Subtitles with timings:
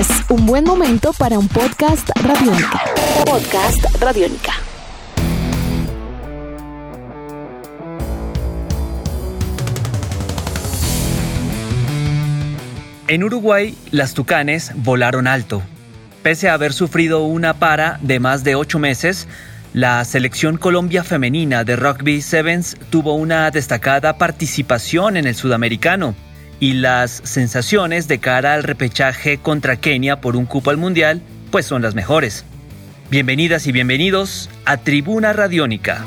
[0.00, 2.80] Es un buen momento para un podcast radiónica.
[3.26, 4.54] Podcast radiónica.
[13.08, 15.60] En Uruguay, las tucanes volaron alto.
[16.22, 19.28] Pese a haber sufrido una para de más de ocho meses,
[19.74, 26.14] la selección Colombia femenina de rugby sevens tuvo una destacada participación en el sudamericano
[26.60, 31.66] y las sensaciones de cara al repechaje contra Kenia por un cupo al mundial pues
[31.66, 32.44] son las mejores.
[33.10, 36.04] Bienvenidas y bienvenidos a Tribuna Radiónica.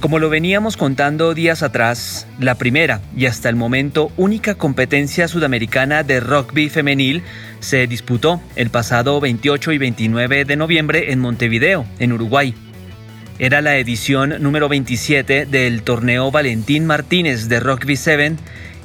[0.00, 6.02] Como lo veníamos contando días atrás, la primera y hasta el momento única competencia sudamericana
[6.02, 7.22] de rugby femenil
[7.60, 12.52] se disputó el pasado 28 y 29 de noviembre en Montevideo, en Uruguay.
[13.38, 18.36] Era la edición número 27 del torneo Valentín Martínez de Rugby 7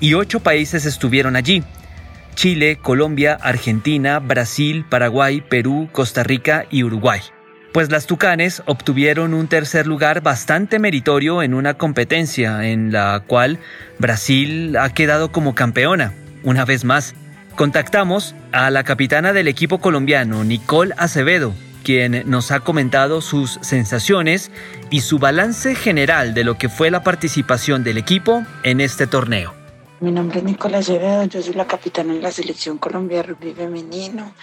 [0.00, 1.62] y ocho países estuvieron allí.
[2.34, 7.20] Chile, Colombia, Argentina, Brasil, Paraguay, Perú, Costa Rica y Uruguay
[7.74, 13.58] pues las Tucanes obtuvieron un tercer lugar bastante meritorio en una competencia en la cual
[13.98, 16.12] Brasil ha quedado como campeona,
[16.44, 17.16] una vez más.
[17.56, 21.52] Contactamos a la capitana del equipo colombiano, Nicole Acevedo,
[21.84, 24.50] quien nos ha comentado sus sensaciones
[24.90, 29.54] y su balance general de lo que fue la participación del equipo en este torneo.
[30.00, 34.34] Mi nombre es Nicole Acevedo, yo soy la capitana de la selección colombiana rugby femenino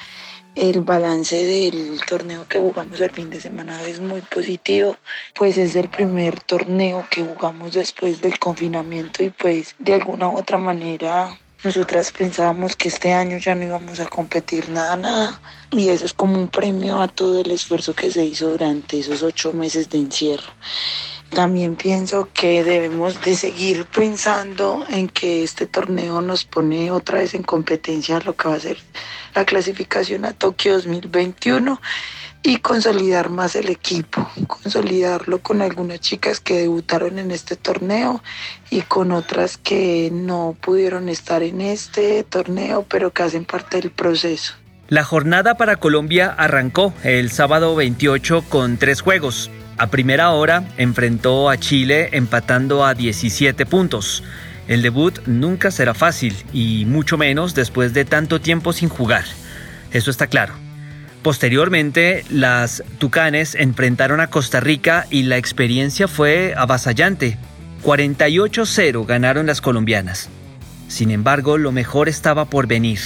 [0.56, 4.98] el balance del torneo que jugamos el fin de semana es muy positivo,
[5.34, 10.38] pues es el primer torneo que jugamos después del confinamiento y pues de alguna u
[10.38, 15.42] otra manera nosotras pensábamos que este año ya no íbamos a competir nada, nada.
[15.72, 19.22] Y eso es como un premio a todo el esfuerzo que se hizo durante esos
[19.24, 20.52] ocho meses de encierro.
[21.30, 27.34] También pienso que debemos de seguir pensando en que este torneo nos pone otra vez
[27.34, 28.78] en competencia lo que va a ser
[29.34, 31.80] la clasificación a Tokio 2021
[32.44, 38.24] y consolidar más el equipo, consolidarlo con algunas chicas que debutaron en este torneo
[38.70, 43.92] y con otras que no pudieron estar en este torneo, pero que hacen parte del
[43.92, 44.56] proceso.
[44.88, 49.50] La jornada para Colombia arrancó el sábado 28 con tres juegos.
[49.78, 54.24] A primera hora enfrentó a Chile empatando a 17 puntos.
[54.68, 59.24] El debut nunca será fácil y mucho menos después de tanto tiempo sin jugar.
[59.92, 60.71] Eso está claro.
[61.22, 67.38] Posteriormente, las Tucanes enfrentaron a Costa Rica y la experiencia fue avasallante.
[67.84, 70.30] 48-0 ganaron las colombianas.
[70.88, 73.00] Sin embargo, lo mejor estaba por venir,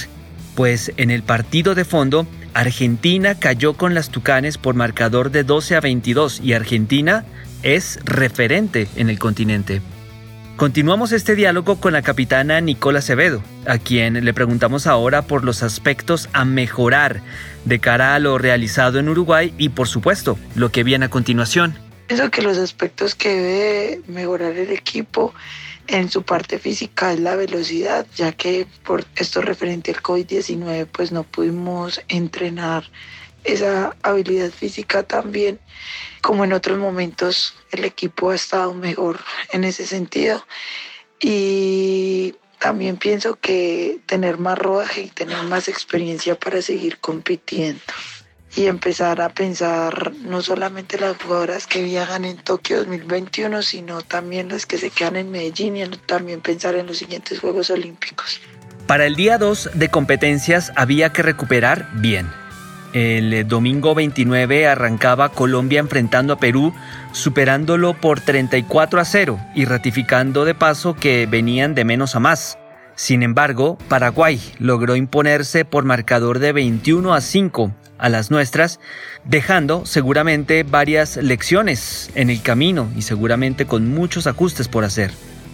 [0.54, 5.76] pues en el partido de fondo Argentina cayó con las Tucanes por marcador de 12
[5.76, 7.26] a 22 y Argentina
[7.62, 9.82] es referente en el continente.
[10.56, 15.62] Continuamos este diálogo con la capitana Nicola Acevedo, a quien le preguntamos ahora por los
[15.62, 17.20] aspectos a mejorar
[17.66, 21.78] de cara a lo realizado en Uruguay y por supuesto lo que viene a continuación.
[22.06, 25.34] Pienso que los aspectos que debe mejorar el equipo
[25.88, 31.12] en su parte física es la velocidad, ya que por esto referente al COVID-19 pues
[31.12, 32.84] no pudimos entrenar
[33.44, 35.60] esa habilidad física también.
[36.20, 39.20] Como en otros momentos el equipo ha estado mejor
[39.52, 40.44] en ese sentido.
[41.20, 47.82] Y también pienso que tener más rodaje y tener más experiencia para seguir compitiendo
[48.56, 54.48] y empezar a pensar no solamente las jugadoras que viajan en Tokio 2021, sino también
[54.48, 58.40] las que se quedan en Medellín y también pensar en los siguientes Juegos Olímpicos.
[58.86, 62.30] Para el día 2 de competencias había que recuperar bien.
[62.94, 66.72] El domingo 29 arrancaba Colombia enfrentando a Perú,
[67.12, 72.56] superándolo por 34 a 0 y ratificando de paso que venían de menos a más.
[72.96, 78.80] Sin embargo, Paraguay logró imponerse por marcador de 21 a 5 a las nuestras,
[79.24, 85.12] dejando seguramente varias lecciones en el camino y seguramente con muchos ajustes por hacer.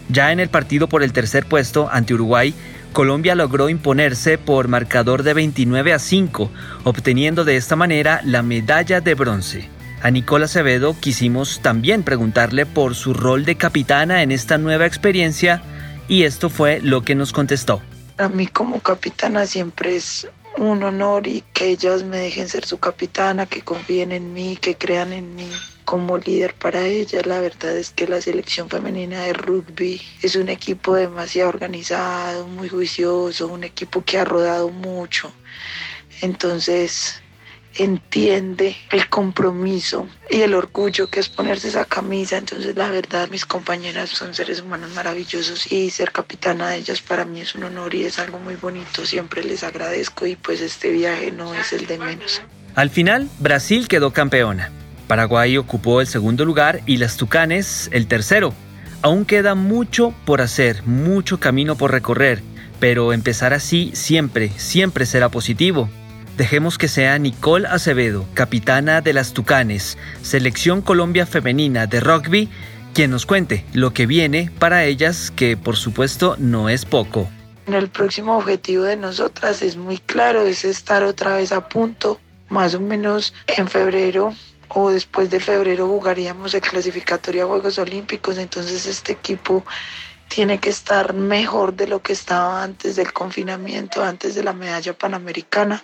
[0.09, 2.53] Ya en el partido por el tercer puesto ante Uruguay,
[2.93, 6.49] Colombia logró imponerse por marcador de 29 a 5,
[6.85, 9.69] obteniendo de esta manera la medalla de bronce.
[10.01, 15.61] A Nicola Acevedo quisimos también preguntarle por su rol de capitana en esta nueva experiencia
[16.07, 17.81] y esto fue lo que nos contestó.
[18.17, 20.27] A mí como capitana siempre es
[20.57, 24.75] un honor y que ellas me dejen ser su capitana, que confíen en mí, que
[24.75, 25.49] crean en mí
[25.85, 27.25] como líder para ellas.
[27.25, 32.69] La verdad es que la selección femenina de rugby es un equipo demasiado organizado, muy
[32.69, 35.31] juicioso, un equipo que ha rodado mucho.
[36.21, 37.22] Entonces,
[37.75, 42.37] entiende el compromiso y el orgullo que es ponerse esa camisa.
[42.37, 47.25] Entonces, la verdad, mis compañeras son seres humanos maravillosos y ser capitana de ellas para
[47.25, 49.05] mí es un honor y es algo muy bonito.
[49.05, 52.41] Siempre les agradezco y pues este viaje no es el de menos.
[52.75, 54.71] Al final, Brasil quedó campeona.
[55.07, 58.53] Paraguay ocupó el segundo lugar y las Tucanes el tercero.
[59.01, 62.41] Aún queda mucho por hacer, mucho camino por recorrer,
[62.79, 65.89] pero empezar así siempre, siempre será positivo.
[66.37, 72.49] Dejemos que sea Nicole Acevedo, capitana de las Tucanes, Selección Colombia Femenina de Rugby,
[72.95, 77.29] quien nos cuente lo que viene para ellas, que por supuesto no es poco.
[77.67, 82.19] El próximo objetivo de nosotras es muy claro, es estar otra vez a punto,
[82.49, 84.33] más o menos en febrero
[84.69, 89.63] o después de febrero jugaríamos el clasificatorio a Juegos Olímpicos, entonces este equipo
[90.33, 94.93] tiene que estar mejor de lo que estaba antes del confinamiento, antes de la medalla
[94.93, 95.83] panamericana,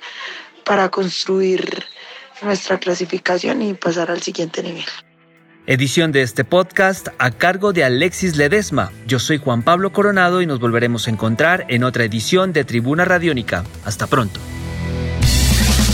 [0.65, 1.85] para construir
[2.41, 4.85] nuestra clasificación y pasar al siguiente nivel.
[5.67, 8.91] Edición de este podcast a cargo de Alexis Ledesma.
[9.05, 13.05] Yo soy Juan Pablo Coronado y nos volveremos a encontrar en otra edición de Tribuna
[13.05, 13.65] Radiónica.
[13.85, 14.39] Hasta pronto.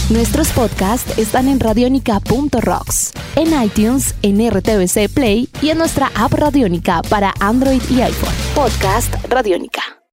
[0.10, 7.02] Nuestros podcasts están en radionica.rocks, en iTunes, en RTVC Play y en nuestra app Radionica
[7.10, 8.35] para Android y iPhone.
[8.56, 10.05] Podcast Radionica.